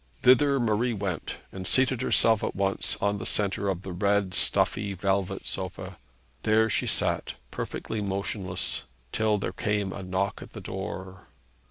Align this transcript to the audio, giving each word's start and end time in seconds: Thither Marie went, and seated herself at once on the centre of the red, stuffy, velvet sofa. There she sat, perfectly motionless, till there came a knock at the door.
Thither 0.23 0.59
Marie 0.59 0.95
went, 0.95 1.35
and 1.51 1.67
seated 1.67 2.01
herself 2.01 2.43
at 2.43 2.55
once 2.55 2.97
on 3.01 3.19
the 3.19 3.25
centre 3.27 3.69
of 3.69 3.83
the 3.83 3.91
red, 3.93 4.33
stuffy, 4.33 4.95
velvet 4.95 5.45
sofa. 5.45 5.99
There 6.41 6.71
she 6.71 6.87
sat, 6.87 7.35
perfectly 7.51 8.01
motionless, 8.01 8.85
till 9.11 9.37
there 9.37 9.53
came 9.53 9.93
a 9.93 10.01
knock 10.01 10.41
at 10.41 10.53
the 10.53 10.59
door. 10.61 11.27